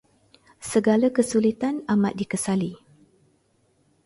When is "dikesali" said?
2.19-2.71